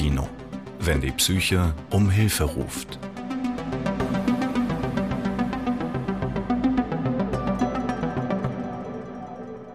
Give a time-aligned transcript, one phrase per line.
[0.00, 0.26] Kopfkino,
[0.78, 2.98] wenn die Psyche um Hilfe ruft.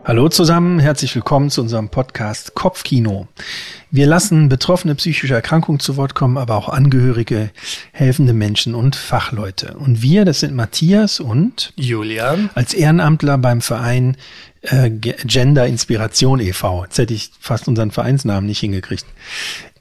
[0.04, 3.28] Hallo zusammen, herzlich willkommen zu unserem Podcast Kopfkino.
[3.92, 7.52] Wir lassen Betroffene psychischer Erkrankungen zu Wort kommen, aber auch Angehörige,
[7.92, 9.78] helfende Menschen und Fachleute.
[9.78, 14.18] Und wir, das sind Matthias und Julian als Ehrenamtler beim Verein
[14.64, 16.86] äh, Gender Inspiration e.V.
[16.86, 19.06] Jetzt hätte ich fast unseren Vereinsnamen nicht hingekriegt.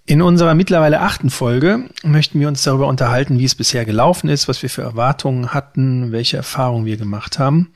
[0.07, 4.49] In unserer mittlerweile achten Folge möchten wir uns darüber unterhalten, wie es bisher gelaufen ist,
[4.49, 7.73] was wir für Erwartungen hatten, welche Erfahrungen wir gemacht haben.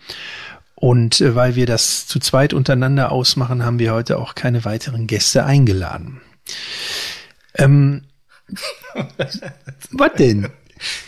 [0.74, 5.06] Und äh, weil wir das zu zweit untereinander ausmachen, haben wir heute auch keine weiteren
[5.06, 6.20] Gäste eingeladen.
[7.54, 8.02] Ähm,
[9.90, 10.48] was denn?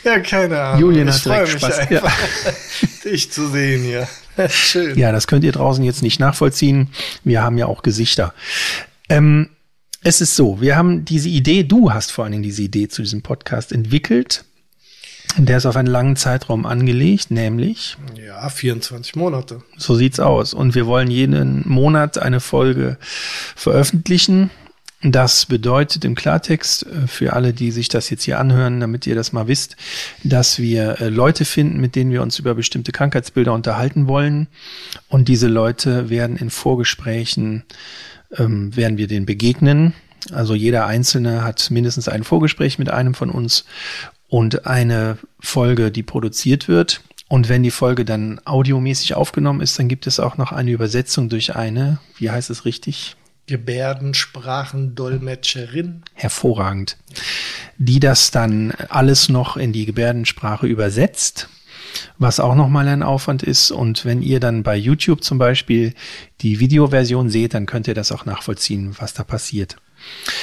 [0.03, 0.81] Ja, keine Ahnung.
[0.81, 1.79] Julian ich hat direkt mich Spaß.
[1.81, 2.19] einfach,
[3.05, 4.09] dich zu sehen hier.
[4.49, 4.99] Schön.
[4.99, 6.89] Ja, das könnt ihr draußen jetzt nicht nachvollziehen.
[7.25, 8.33] Wir haben ja auch Gesichter.
[9.11, 9.51] Ähm,
[10.03, 13.03] es ist so, wir haben diese Idee, du hast vor allen Dingen diese Idee zu
[13.03, 14.45] diesem Podcast entwickelt.
[15.37, 19.63] Der ist auf einen langen Zeitraum angelegt, nämlich, Ja, 24 Monate.
[19.77, 20.55] so sieht's aus.
[20.55, 22.99] Und wir wollen jeden Monat eine Folge
[23.55, 24.51] veröffentlichen.
[25.03, 29.15] Das bedeutet im Klartext äh, für alle, die sich das jetzt hier anhören, damit ihr
[29.15, 29.77] das mal wisst,
[30.25, 34.49] dass wir äh, Leute finden, mit denen wir uns über bestimmte Krankheitsbilder unterhalten wollen.
[35.09, 37.63] Und diese Leute werden in Vorgesprächen,
[38.37, 39.95] ähm, werden wir denen begegnen.
[40.33, 43.65] Also jeder Einzelne hat mindestens ein Vorgespräch mit einem von uns
[44.29, 47.01] und eine Folge, die produziert wird.
[47.29, 51.29] Und wenn die Folge dann audiomäßig aufgenommen ist, dann gibt es auch noch eine Übersetzung
[51.29, 53.17] durch eine, wie heißt es richtig?
[53.47, 56.03] Gebärdensprachendolmetscherin.
[56.15, 56.97] hervorragend,
[57.79, 61.49] die das dann alles noch in die Gebärdensprache übersetzt,
[62.19, 63.71] was auch nochmal ein Aufwand ist.
[63.71, 65.95] Und wenn ihr dann bei YouTube zum Beispiel
[66.41, 69.77] die Videoversion seht, dann könnt ihr das auch nachvollziehen, was da passiert.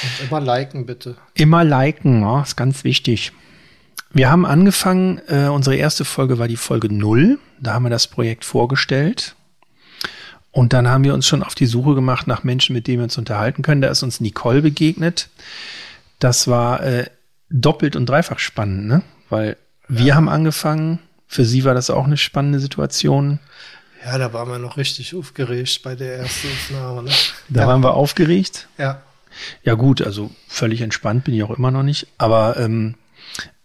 [0.02, 1.16] Und immer liken bitte.
[1.34, 3.32] Immer liken, ja, ist ganz wichtig.
[4.10, 7.38] Wir haben angefangen, äh, unsere erste Folge war die Folge null.
[7.60, 9.34] Da haben wir das Projekt vorgestellt.
[10.50, 13.04] Und dann haben wir uns schon auf die Suche gemacht nach Menschen, mit denen wir
[13.04, 13.82] uns unterhalten können.
[13.82, 15.28] Da ist uns Nicole begegnet.
[16.18, 17.10] Das war äh,
[17.50, 19.02] doppelt und dreifach spannend, ne?
[19.28, 19.56] Weil
[19.88, 21.00] wir haben angefangen.
[21.28, 23.38] Für sie war das auch eine spannende Situation.
[24.04, 27.02] Ja, da waren wir noch richtig aufgeregt bei der ersten Aufnahme.
[27.04, 27.10] Ne?
[27.50, 27.66] Da ja.
[27.66, 28.68] waren wir aufgeregt.
[28.78, 29.02] Ja.
[29.62, 32.08] Ja gut, also völlig entspannt bin ich auch immer noch nicht.
[32.16, 32.94] Aber ähm,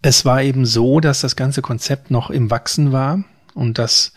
[0.01, 4.11] es war eben so, dass das ganze Konzept noch im Wachsen war und dass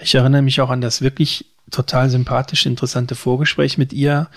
[0.00, 4.28] ich erinnere mich auch an das wirklich total sympathische, interessante Vorgespräch mit ihr.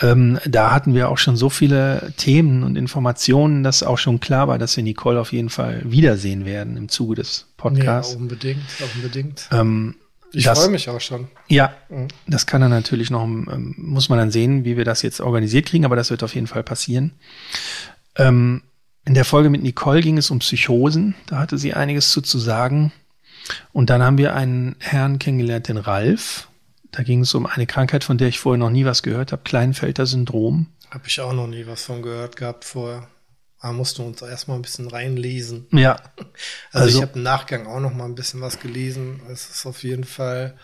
[0.00, 4.48] Ähm, da hatten wir auch schon so viele Themen und Informationen, dass auch schon klar
[4.48, 8.14] war, dass wir Nicole auf jeden Fall wiedersehen werden im Zuge des ja, Podcasts.
[8.16, 8.62] unbedingt,
[8.96, 9.48] unbedingt.
[9.52, 9.94] ähm,
[10.32, 11.28] Ich freue mich auch schon.
[11.48, 12.08] ja, Mhm.
[12.26, 15.66] das kann dann natürlich noch, ähm, muss man dann sehen, wie wir das jetzt organisiert
[15.66, 17.12] kriegen, aber das wird auf jeden Fall passieren.
[18.16, 18.62] Ähm,
[19.04, 22.38] in der Folge mit Nicole ging es um Psychosen, da hatte sie einiges zu, zu
[22.38, 22.92] sagen.
[23.72, 26.48] Und dann haben wir einen Herrn kennengelernt, den Ralf.
[26.92, 29.42] Da ging es um eine Krankheit, von der ich vorher noch nie was gehört habe,
[29.42, 30.66] Kleinfelder Syndrom.
[30.90, 33.08] Habe ich auch noch nie was von gehört gehabt vorher.
[33.60, 35.66] Da mussten wir uns erstmal ein bisschen reinlesen.
[35.72, 36.28] Ja, Also,
[36.72, 39.20] Also- ich habe im Nachgang auch noch mal ein bisschen was gelesen.
[39.30, 40.56] Es ist auf jeden Fall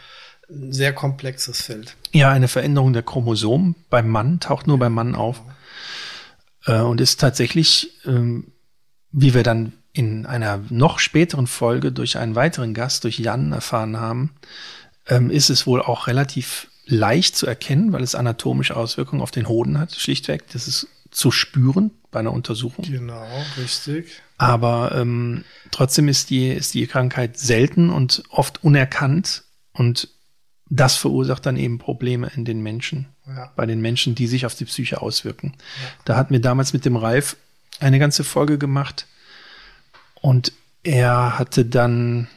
[0.51, 1.97] ein sehr komplexes Feld.
[2.13, 5.43] ja, eine Veränderung der Chromosomen beim Mann, taucht nur beim Mann auf.
[6.67, 8.53] Äh, und ist tatsächlich, ähm,
[9.13, 13.99] wie wir dann in einer noch späteren Folge durch einen weiteren Gast, durch Jan, erfahren
[13.99, 14.35] haben,
[15.09, 19.49] ähm, ist es wohl auch relativ leicht zu erkennen, weil es anatomische Auswirkungen auf den
[19.49, 20.45] Hoden hat, schlichtweg.
[20.53, 22.85] Das ist zu spüren bei einer Untersuchung.
[22.85, 23.27] Genau,
[23.59, 24.21] richtig.
[24.39, 29.43] Aber ähm, trotzdem ist die, ist die Krankheit selten und oft unerkannt
[29.73, 30.09] und
[30.71, 33.51] das verursacht dann eben Probleme in den Menschen Ja.
[33.57, 35.55] bei den Menschen, die sich auf die Psyche auswirken.
[36.05, 37.37] Da hatten wir damals mit dem Ralf
[37.81, 39.07] eine ganze Folge gemacht
[40.21, 40.53] und
[40.83, 42.29] er hatte dann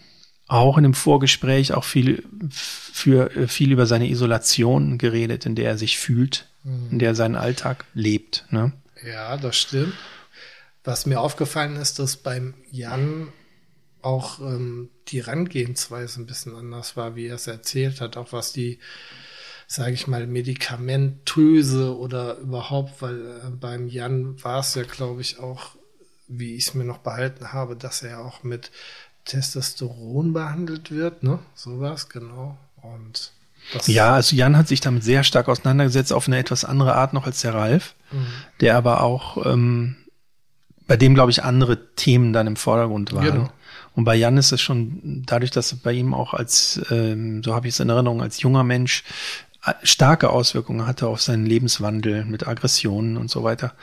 [0.51, 5.69] auch in dem Vorgespräch auch viel für äh, viel über seine Isolation geredet, in der
[5.69, 6.47] er sich fühlt,
[6.91, 8.45] in der er seinen Alltag lebt.
[8.49, 8.73] Ne?
[9.05, 9.93] Ja, das stimmt.
[10.83, 13.29] Was mir aufgefallen ist, dass beim Jan
[14.01, 18.51] auch ähm, die Herangehensweise ein bisschen anders war, wie er es erzählt hat, auch was
[18.51, 18.79] die,
[19.67, 25.39] sage ich mal, medikamentöse oder überhaupt, weil äh, beim Jan war es ja, glaube ich,
[25.39, 25.75] auch,
[26.27, 28.71] wie ich es mir noch behalten habe, dass er auch mit
[29.25, 31.39] Testosteron behandelt wird, ne?
[31.55, 32.57] So war es, genau.
[32.81, 33.31] Und
[33.73, 37.13] das, Ja, also Jan hat sich damit sehr stark auseinandergesetzt, auf eine etwas andere Art
[37.13, 37.95] noch als der Ralf,
[38.59, 39.97] der aber auch, ähm,
[40.87, 43.25] bei dem, glaube ich, andere Themen dann im Vordergrund waren.
[43.25, 43.49] Genau.
[43.95, 47.67] Und bei Jan ist es schon dadurch, dass bei ihm auch als, ähm, so habe
[47.67, 49.03] ich es in Erinnerung, als junger Mensch
[49.65, 53.73] äh, starke Auswirkungen hatte auf seinen Lebenswandel mit Aggressionen und so weiter.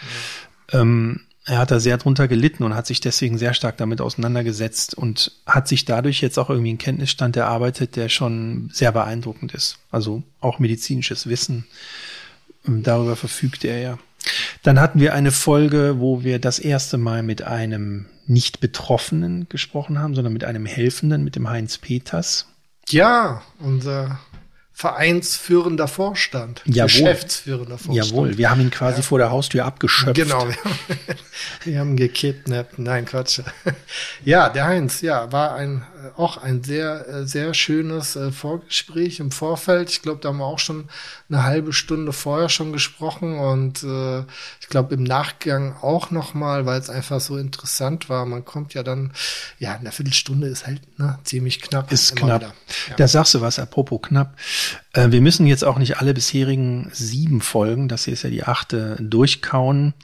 [0.72, 4.94] Ähm, er hat da sehr drunter gelitten und hat sich deswegen sehr stark damit auseinandergesetzt
[4.94, 9.78] und hat sich dadurch jetzt auch irgendwie einen Kenntnisstand erarbeitet, der schon sehr beeindruckend ist.
[9.90, 11.66] Also auch medizinisches Wissen,
[12.66, 13.98] ähm, darüber verfügt er ja.
[14.62, 19.98] Dann hatten wir eine Folge, wo wir das erste Mal mit einem nicht Betroffenen gesprochen
[19.98, 22.46] haben, sondern mit einem Helfenden, mit dem Heinz Peters.
[22.90, 24.20] Ja, unser
[24.78, 26.84] vereinsführender Vorstand, Jawohl.
[26.84, 28.10] geschäftsführender Vorstand.
[28.10, 29.02] Jawohl, wir haben ihn quasi ja.
[29.02, 30.14] vor der Haustür abgeschöpft.
[30.14, 30.78] Genau, wir haben,
[31.64, 32.78] wir haben gekidnappt.
[32.78, 33.40] Nein, Quatsch.
[34.24, 35.84] Ja, der Heinz, ja, war ein
[36.16, 39.90] auch ein sehr sehr schönes äh, Vorgespräch im Vorfeld.
[39.90, 40.88] Ich glaube, da haben wir auch schon
[41.28, 44.20] eine halbe Stunde vorher schon gesprochen und äh,
[44.60, 48.26] ich glaube im Nachgang auch noch mal, weil es einfach so interessant war.
[48.26, 49.12] Man kommt ja dann,
[49.58, 51.92] ja, in der Viertelstunde ist halt ne, ziemlich knapp.
[51.92, 52.42] Ist knapp.
[52.42, 52.52] Ja.
[52.96, 54.36] Da sagst du was, apropos knapp.
[54.92, 58.44] Äh, wir müssen jetzt auch nicht alle bisherigen sieben Folgen, das hier ist ja die
[58.44, 59.94] achte, durchkauen.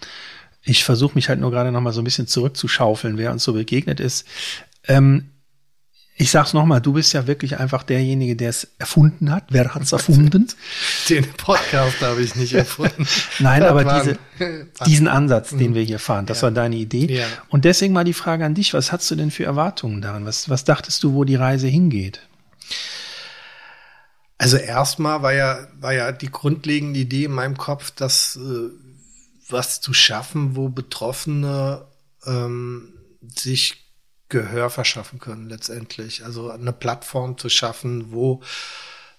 [0.63, 3.53] Ich versuche mich halt nur gerade noch mal so ein bisschen zurückzuschaufeln, wer uns so
[3.53, 4.27] begegnet ist.
[4.87, 5.31] Ähm,
[6.17, 9.47] ich sag's nochmal, du bist ja wirklich einfach derjenige, der es erfunden hat.
[9.51, 10.47] Wer hat's erfunden?
[11.09, 13.07] Den Podcast habe ich nicht erfunden.
[13.41, 14.19] Nein, das aber diese,
[14.87, 15.75] diesen Ansatz, den mhm.
[15.75, 16.43] wir hier fahren, das ja.
[16.45, 17.13] war deine Idee.
[17.13, 17.27] Ja.
[17.49, 20.25] Und deswegen mal die Frage an dich, was hast du denn für Erwartungen daran?
[20.25, 22.21] Was, was dachtest du, wo die Reise hingeht?
[24.39, 28.71] Also erstmal war ja, war ja die grundlegende Idee in meinem Kopf, dass äh,
[29.49, 31.87] was zu schaffen, wo Betroffene
[32.25, 32.93] ähm,
[33.35, 33.84] sich
[34.29, 36.25] Gehör verschaffen können letztendlich.
[36.25, 38.43] Also eine Plattform zu schaffen, wo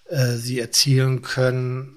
[0.06, 1.96] äh, sie erzählen können,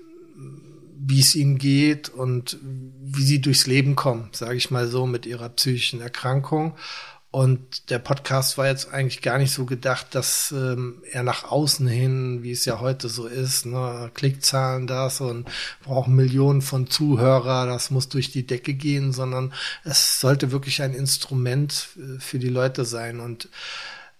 [1.02, 5.26] wie es ihnen geht und wie sie durchs Leben kommen, sage ich mal so, mit
[5.26, 6.76] ihrer psychischen Erkrankung
[7.32, 11.88] und der Podcast war jetzt eigentlich gar nicht so gedacht, dass ähm, er nach außen
[11.88, 15.48] hin, wie es ja heute so ist, ne, Klickzahlen das und
[15.84, 19.54] brauchen Millionen von Zuhörer, das muss durch die Decke gehen, sondern
[19.84, 23.20] es sollte wirklich ein Instrument äh, für die Leute sein.
[23.20, 23.48] Und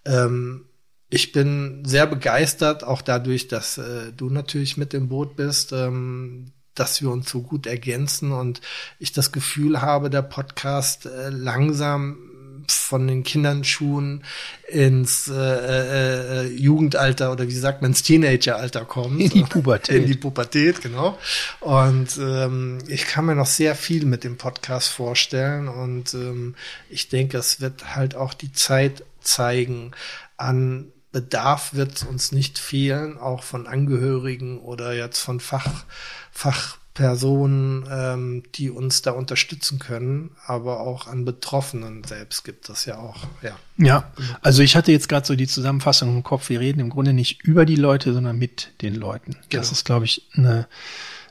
[0.06, 0.66] ähm,
[1.10, 6.52] ich bin sehr begeistert, auch dadurch, dass äh, du natürlich mit im Boot bist, ähm,
[6.76, 8.62] dass wir uns so gut ergänzen und
[9.00, 12.29] ich das Gefühl habe, der Podcast äh, langsam
[12.78, 14.24] von den Kinderschuhen
[14.68, 19.20] ins äh, äh, äh, Jugendalter oder wie sagt man, ins Teenageralter kommt.
[19.20, 19.96] In die Pubertät.
[19.96, 21.18] In die Pubertät, genau.
[21.60, 26.56] Und ähm, ich kann mir noch sehr viel mit dem Podcast vorstellen und ähm,
[26.90, 29.92] ich denke, es wird halt auch die Zeit zeigen.
[30.38, 35.86] An Bedarf wird uns nicht fehlen, auch von Angehörigen oder jetzt von Fach,
[36.32, 42.84] Fach Personen, ähm, die uns da unterstützen können, aber auch an Betroffenen selbst gibt es
[42.84, 43.20] ja auch.
[43.42, 44.12] Ja, ja
[44.42, 47.42] also ich hatte jetzt gerade so die Zusammenfassung im Kopf, wir reden im Grunde nicht
[47.42, 49.38] über die Leute, sondern mit den Leuten.
[49.48, 49.62] Genau.
[49.62, 50.68] Das ist, glaube ich, eine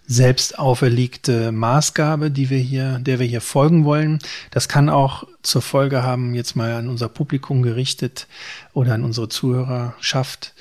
[0.06, 4.20] selbst auferlegte Maßgabe, die wir hier, der wir hier folgen wollen.
[4.50, 8.26] Das kann auch zur Folge haben, jetzt mal an unser Publikum gerichtet
[8.72, 10.54] oder an unsere Zuhörerschaft,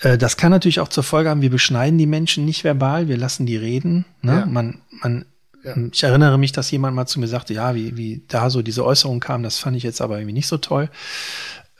[0.00, 3.46] das kann natürlich auch zur Folge haben, wir beschneiden die Menschen nicht verbal, wir lassen
[3.46, 4.04] die reden.
[4.22, 4.40] Ne?
[4.40, 4.46] Ja.
[4.46, 5.24] Man, man,
[5.64, 5.74] ja.
[5.92, 8.84] Ich erinnere mich, dass jemand mal zu mir sagte, ja, wie, wie da so diese
[8.84, 10.88] Äußerung kam, das fand ich jetzt aber irgendwie nicht so toll.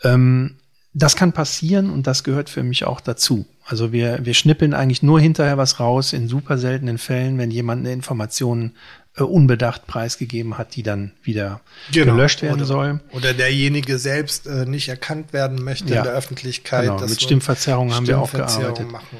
[0.02, 0.56] Ähm,
[0.94, 3.46] das kann passieren und das gehört für mich auch dazu.
[3.64, 7.80] Also wir, wir schnippeln eigentlich nur hinterher was raus in super seltenen Fällen, wenn jemand
[7.80, 8.72] eine Information
[9.18, 11.60] äh, unbedacht preisgegeben hat, die dann wieder
[11.92, 12.14] genau.
[12.14, 13.00] gelöscht werden oder, soll.
[13.12, 15.98] Oder derjenige selbst äh, nicht erkannt werden möchte ja.
[15.98, 16.84] in der Öffentlichkeit.
[16.84, 17.00] Genau.
[17.00, 18.90] Mit Stimmverzerrung haben wir auch gearbeitet.
[18.90, 19.18] Machen.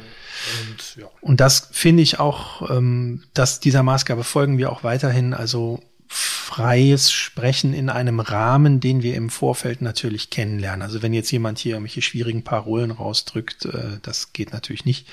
[0.63, 1.09] Und, ja.
[1.21, 5.35] und das finde ich auch, ähm, dass dieser Maßgabe folgen wir auch weiterhin.
[5.35, 10.81] Also freies Sprechen in einem Rahmen, den wir im Vorfeld natürlich kennenlernen.
[10.83, 15.07] Also wenn jetzt jemand hier irgendwelche schwierigen Parolen rausdrückt, äh, das geht natürlich nicht.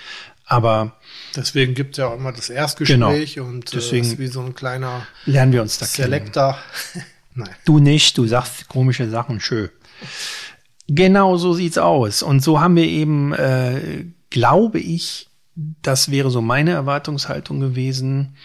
[0.45, 0.95] Aber
[1.35, 4.41] deswegen gibt es ja auch immer das Erstgespräch genau, und äh, deswegen ist wie so
[4.41, 6.57] ein kleiner lernen wir uns da Selector.
[7.33, 7.49] Nein.
[7.65, 9.69] Du nicht, du sagst komische Sachen, schön.
[10.87, 12.21] Genau so sieht's aus.
[12.23, 18.35] Und so haben wir eben, äh, glaube ich, das wäre so meine Erwartungshaltung gewesen,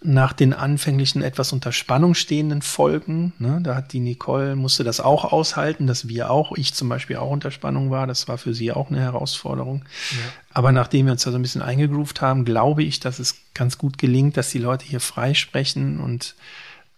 [0.00, 3.32] nach den anfänglichen etwas unter Spannung stehenden Folgen.
[3.38, 7.16] Ne, da hat die Nicole, musste das auch aushalten, dass wir auch, ich zum Beispiel
[7.16, 8.06] auch unter Spannung war.
[8.06, 9.84] Das war für sie auch eine Herausforderung.
[10.12, 10.18] Ja.
[10.52, 13.78] Aber nachdem wir uns da so ein bisschen eingegroovt haben, glaube ich, dass es ganz
[13.78, 16.36] gut gelingt, dass die Leute hier frei sprechen und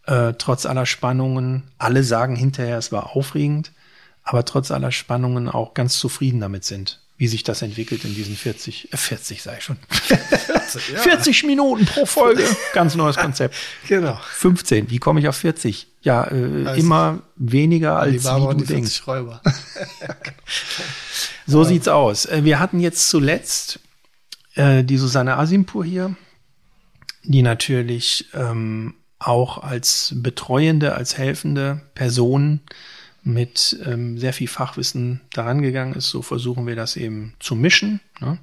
[0.07, 3.73] äh, trotz aller Spannungen, alle sagen hinterher, es war aufregend,
[4.23, 8.35] aber trotz aller Spannungen auch ganz zufrieden damit sind wie sich das entwickelt in diesen
[8.35, 9.77] 40, äh 40 sei ich schon.
[9.91, 11.01] 40, ja.
[11.01, 12.43] 40 Minuten pro Folge.
[12.73, 13.55] Ganz neues Konzept.
[13.87, 14.19] genau.
[14.33, 14.91] 15.
[14.91, 15.87] Wie komme ich auf 40?
[16.01, 19.07] Ja, äh, also immer weniger als wie du denkst.
[19.07, 19.43] Räuber.
[21.47, 22.25] so sieht's aus.
[22.25, 23.81] Äh, wir hatten jetzt zuletzt
[24.55, 26.17] äh, die Susanne Asimpur hier,
[27.23, 32.63] die natürlich ähm, auch als betreuende, als helfende Person
[33.23, 36.09] mit ähm, sehr viel Fachwissen daran gegangen ist.
[36.09, 38.39] So versuchen wir das eben zu mischen, ne?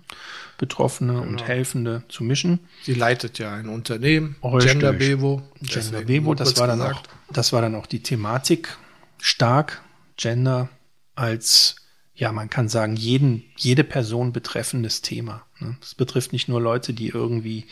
[0.57, 1.25] Betroffene genau.
[1.25, 2.59] und Helfende zu mischen.
[2.83, 4.71] Sie leitet ja ein Unternehmen, Richtig.
[4.71, 5.43] Gender Bevo.
[5.61, 8.75] Gender Bevo, das war dann auch, das war dann auch die Thematik
[9.19, 9.81] stark
[10.15, 10.69] Gender
[11.15, 11.75] als
[12.17, 15.45] ja, man kann sagen, jeden, jede Person betreffendes Thema.
[15.59, 15.77] Ne?
[15.83, 17.65] Es betrifft nicht nur Leute, die irgendwie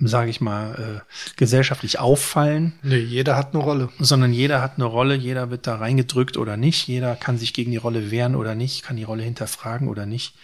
[0.00, 2.72] sage ich mal, äh, gesellschaftlich auffallen.
[2.82, 3.88] Nee, jeder hat eine Rolle.
[3.98, 7.70] Sondern jeder hat eine Rolle, jeder wird da reingedrückt oder nicht, jeder kann sich gegen
[7.70, 10.34] die Rolle wehren oder nicht, kann die Rolle hinterfragen oder nicht.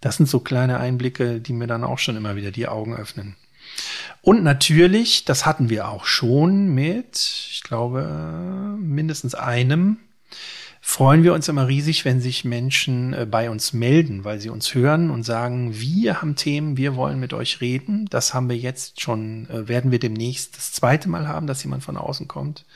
[0.00, 3.36] Das sind so kleine Einblicke, die mir dann auch schon immer wieder die Augen öffnen.
[4.20, 9.98] Und natürlich, das hatten wir auch schon mit, ich glaube, mindestens einem
[10.84, 14.74] freuen wir uns immer riesig, wenn sich Menschen äh, bei uns melden, weil sie uns
[14.74, 18.06] hören und sagen, wir haben Themen, wir wollen mit euch reden.
[18.10, 21.84] Das haben wir jetzt schon, äh, werden wir demnächst das zweite Mal haben, dass jemand
[21.84, 22.66] von außen kommt.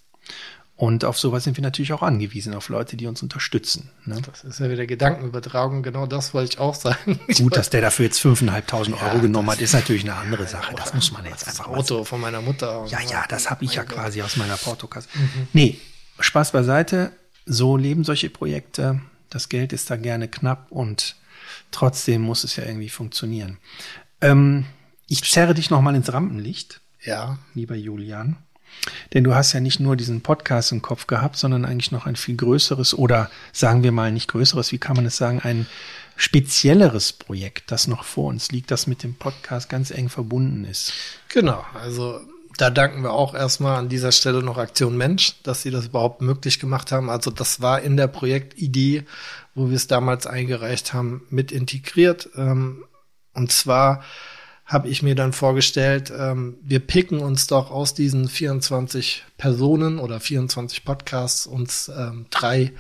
[0.81, 3.91] Und auf sowas sind wir natürlich auch angewiesen, auf Leute, die uns unterstützen.
[4.07, 4.23] Ne?
[4.25, 7.21] Das ist ja wieder Gedankenübertragung, genau das wollte ich auch sagen.
[7.37, 10.75] Gut, dass der dafür jetzt 5.500 Euro ja, genommen hat, ist natürlich eine andere Sache.
[10.75, 12.87] Das muss man jetzt einfach mal Auto von meiner Mutter.
[12.89, 15.11] Ja, ja, das habe ich ja quasi aus meiner Portokasse.
[15.13, 15.49] Mhm.
[15.53, 15.79] Nee,
[16.19, 17.13] Spaß beiseite.
[17.45, 19.03] So leben solche Projekte.
[19.29, 21.17] Das Geld ist da gerne knapp und
[21.73, 23.59] trotzdem muss es ja irgendwie funktionieren.
[24.23, 24.65] Ähm,
[25.09, 26.81] ich zerre dich noch mal ins Rampenlicht.
[27.03, 27.39] Ja.
[27.53, 28.39] Lieber Julian.
[29.13, 32.17] Denn du hast ja nicht nur diesen Podcast im Kopf gehabt, sondern eigentlich noch ein
[32.17, 35.67] viel größeres oder sagen wir mal nicht größeres, wie kann man es sagen, ein
[36.17, 40.93] spezielleres Projekt, das noch vor uns liegt, das mit dem Podcast ganz eng verbunden ist.
[41.29, 42.21] Genau, also
[42.61, 46.21] da danken wir auch erstmal an dieser Stelle noch Aktion Mensch, dass sie das überhaupt
[46.21, 47.09] möglich gemacht haben.
[47.09, 49.05] Also das war in der Projektidee,
[49.55, 52.29] wo wir es damals eingereicht haben, mit integriert.
[52.37, 52.85] Ähm,
[53.33, 54.05] und zwar
[54.71, 60.21] habe ich mir dann vorgestellt, ähm, wir picken uns doch aus diesen 24 Personen oder
[60.21, 62.73] 24 Podcasts uns ähm, drei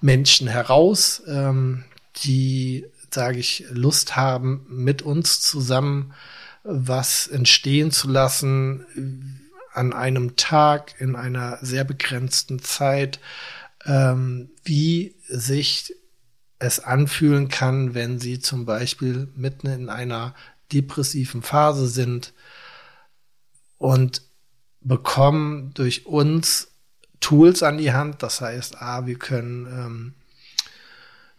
[0.00, 1.82] Menschen heraus, ähm,
[2.24, 6.14] die, sage ich, Lust haben, mit uns zusammen
[6.62, 9.42] was entstehen zu lassen
[9.72, 13.18] an einem Tag in einer sehr begrenzten Zeit,
[13.84, 15.92] ähm, wie sich
[16.58, 20.34] es anfühlen kann, wenn sie zum Beispiel mitten in einer
[20.72, 22.32] depressiven Phase sind
[23.78, 24.22] und
[24.80, 26.68] bekommen durch uns
[27.20, 28.22] Tools an die Hand.
[28.22, 30.14] Das heißt, A, wir können ähm,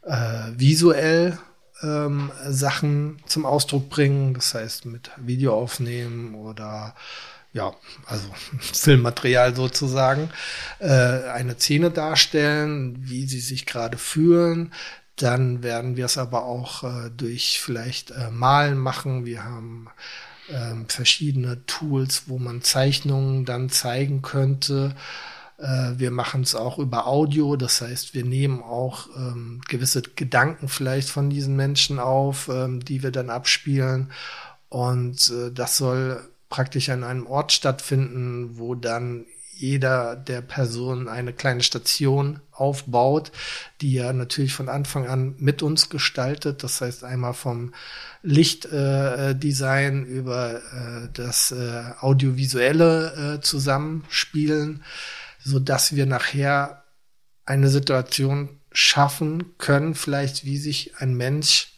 [0.04, 1.38] äh, visuell
[1.82, 6.96] ähm, Sachen zum Ausdruck bringen, das heißt mit Video aufnehmen oder
[7.54, 7.74] ja,
[8.06, 8.28] also
[8.60, 10.30] Filmmaterial sozusagen,
[10.80, 14.74] äh, eine Szene darstellen, wie sie sich gerade fühlen,
[15.18, 19.26] dann werden wir es aber auch äh, durch vielleicht äh, Malen machen.
[19.26, 19.90] Wir haben
[20.50, 24.96] ähm, verschiedene Tools, wo man Zeichnungen dann zeigen könnte.
[25.58, 30.68] Äh, wir machen es auch über Audio, das heißt, wir nehmen auch ähm, gewisse Gedanken
[30.70, 34.12] vielleicht von diesen Menschen auf, ähm, die wir dann abspielen.
[34.70, 39.26] Und äh, das soll praktisch an einem Ort stattfinden, wo dann
[39.58, 43.32] jeder der Personen eine kleine Station aufbaut,
[43.82, 46.64] die ja natürlich von Anfang an mit uns gestaltet.
[46.64, 47.74] Das heißt einmal vom
[48.24, 54.84] Lichtdesign äh, über äh, das äh, audiovisuelle äh, Zusammenspielen,
[55.44, 56.84] so dass wir nachher
[57.46, 61.74] eine Situation schaffen können, vielleicht wie sich ein Mensch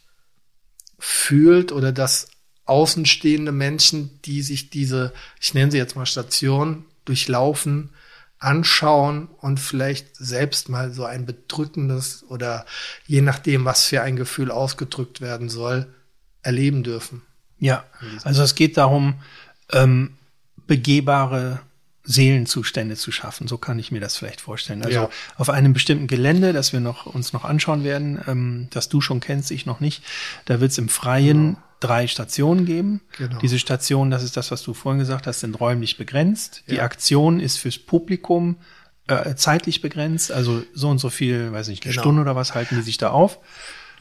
[0.98, 2.28] fühlt oder dass
[2.66, 7.90] außenstehende Menschen, die sich diese, ich nenne sie jetzt mal Station, durchlaufen,
[8.38, 12.64] anschauen und vielleicht selbst mal so ein bedrückendes oder
[13.06, 15.86] je nachdem, was für ein Gefühl ausgedrückt werden soll,
[16.42, 17.22] erleben dürfen.
[17.58, 17.84] Ja,
[18.24, 19.16] also es geht darum,
[19.72, 20.16] ähm,
[20.66, 21.60] begehbare
[22.04, 23.46] Seelenzustände zu schaffen.
[23.46, 24.82] So kann ich mir das vielleicht vorstellen.
[24.82, 25.10] Also ja.
[25.36, 29.20] auf einem bestimmten Gelände, das wir noch, uns noch anschauen werden, ähm, das du schon
[29.20, 30.02] kennst, ich noch nicht,
[30.46, 33.00] da wird es im Freien genau drei Stationen geben.
[33.16, 33.38] Genau.
[33.38, 36.62] Diese Stationen, das ist das, was du vorhin gesagt hast, sind räumlich begrenzt.
[36.66, 36.74] Ja.
[36.74, 38.56] Die Aktion ist fürs Publikum
[39.08, 42.02] äh, zeitlich begrenzt, also so und so viel, weiß nicht, eine genau.
[42.02, 43.38] Stunde oder was halten die sich da auf.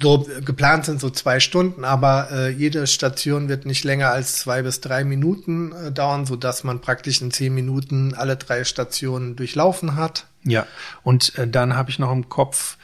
[0.01, 4.61] So geplant sind so zwei Stunden, aber äh, jede Station wird nicht länger als zwei
[4.61, 9.35] bis drei Minuten äh, dauern, so dass man praktisch in zehn Minuten alle drei Stationen
[9.35, 10.25] durchlaufen hat.
[10.43, 10.65] Ja,
[11.03, 12.77] und äh, dann habe ich noch im Kopf,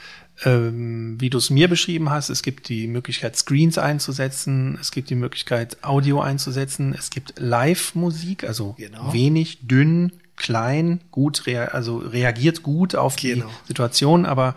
[0.43, 5.09] ähm, wie du es mir beschrieben hast, es gibt die Möglichkeit, Screens einzusetzen, es gibt
[5.09, 9.13] die Möglichkeit, Audio einzusetzen, es gibt Live-Musik, also Genau.
[9.13, 13.45] wenig, dünn, klein, gut, rea also reagiert gut auf Genau.
[13.45, 14.55] die Situation, aber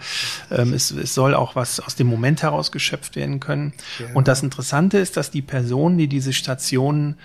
[0.51, 3.73] ähm, es, es soll auch was aus dem Moment heraus geschöpft werden können.
[3.99, 4.17] Genau.
[4.19, 7.17] Und das Interessante ist, dass die Personen, die diese Stationen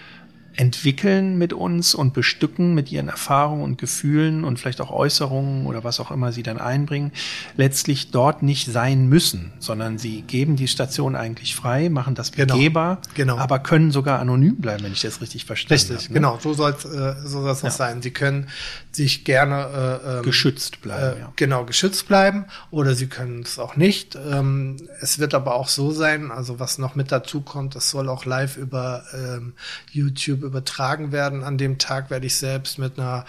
[0.56, 5.84] entwickeln mit uns und bestücken mit ihren Erfahrungen und Gefühlen und vielleicht auch Äußerungen oder
[5.84, 7.12] was auch immer sie dann einbringen,
[7.58, 12.56] letztlich dort nicht sein müssen, sondern sie geben die Station eigentlich frei, machen das Genau.
[12.56, 13.38] begehbar, Genau.
[13.38, 16.08] aber können sogar anonym bleiben, wenn ich das richtig verstanden Richtig, habe.
[16.10, 16.20] ne?
[16.20, 18.02] genau, so soll es äh, so noch sein.
[18.02, 18.48] Sie können
[18.92, 21.34] sich gerne äh, ähm, Geschützt bleiben, äh, ja.
[21.36, 24.16] genau geschützt bleiben oder sie können es auch nicht.
[24.16, 28.10] Ähm, es wird aber auch so sein, also was noch mit dazu kommt, es soll
[28.10, 29.54] auch live über ähm,
[29.92, 31.44] YouTube übertragen werden.
[31.44, 33.26] An dem Tag werde ich selbst mit einer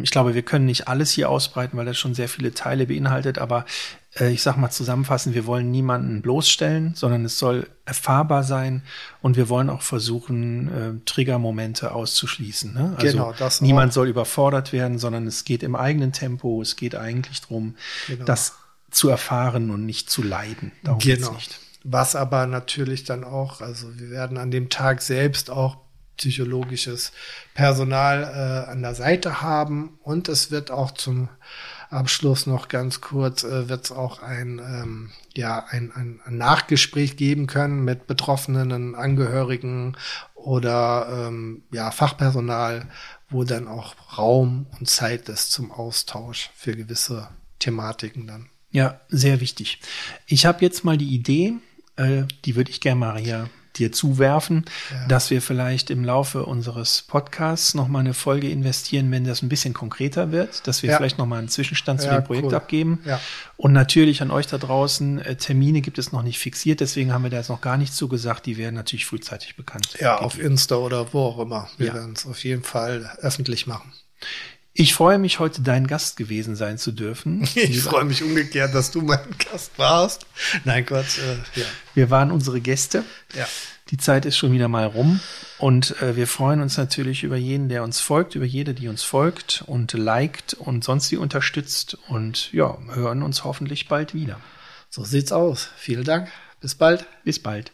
[0.04, 3.40] ich glaube, wir können nicht alles hier ausbreiten, weil das schon sehr viele Teile beinhaltet,
[3.40, 3.66] aber
[4.20, 8.84] äh, ich sag mal zusammenfassend, wir wollen niemanden bloßstellen, sondern es soll erfahrbar sein
[9.24, 10.68] und wir wollen auch versuchen,
[11.02, 12.74] äh, Triggermomente auszuschließen.
[12.74, 12.94] Ne?
[12.98, 13.96] Also Genau, das niemand auch.
[13.96, 17.76] soll überfordert werden, sondern es geht im eigenen Tempo, es geht eigentlich darum,
[18.08, 18.26] Genau.
[18.26, 18.54] das
[18.92, 20.72] zu erfahren und nicht zu leiden.
[20.84, 21.34] Darum geht's Genau.
[21.34, 21.60] nicht.
[21.84, 25.78] Was aber natürlich dann auch, also wir werden an dem Tag selbst auch
[26.18, 27.12] psychologisches
[27.54, 31.30] Personal äh, an der Seite haben und es wird auch zum
[31.90, 37.48] Abschluss noch ganz kurz, äh, wird es auch ein, ähm, ja, ein, ein, Nachgespräch geben
[37.48, 39.96] können mit betroffenen Angehörigen
[40.34, 42.88] oder ähm, ja, Fachpersonal,
[43.30, 48.50] wo dann auch Raum und Zeit ist zum Austausch für gewisse Thematiken dann.
[48.72, 49.80] Ja, sehr wichtig.
[50.26, 51.54] Ich habe jetzt mal die Idee,
[51.96, 55.08] äh, die würde ich gerne hier dir zuwerfen, Ja.
[55.08, 59.50] dass wir vielleicht im Laufe unseres Podcasts noch mal eine Folge investieren, wenn das ein
[59.50, 60.98] bisschen konkreter wird, dass wir Ja.
[60.98, 62.56] vielleicht noch mal einen Zwischenstand zu Ja, dem Projekt cool.
[62.56, 63.00] abgeben.
[63.58, 67.24] Und natürlich an euch da draußen, äh, Termine gibt es noch nicht fixiert, deswegen haben
[67.24, 69.88] wir da jetzt noch gar nicht zugesagt, die werden natürlich frühzeitig bekannt.
[70.00, 71.70] Ja, auf Insta oder wo auch immer.
[71.78, 73.92] Wir werden es auf jeden Fall öffentlich machen.
[74.76, 77.48] Ich freue mich, heute dein Gast gewesen sein zu dürfen.
[77.56, 79.20] Ich freue mich umgekehrt, dass du mein
[79.52, 80.26] Gast warst.
[80.64, 81.66] Nein, Gott, äh, ja.
[81.94, 83.04] Wir waren unsere Gäste.
[83.36, 83.48] Ja.
[83.90, 85.20] Die Zeit ist schon wieder mal rum
[85.60, 89.04] und äh, wir freuen uns natürlich über jeden, der uns folgt, über jede, die uns
[89.04, 94.40] folgt und liked und sonst die unterstützt und ja, hören uns hoffentlich bald wieder.
[94.90, 95.70] So sieht's aus.
[95.78, 96.32] Vielen Dank.
[96.62, 97.06] Bis bald.
[97.24, 97.72] Bis bald.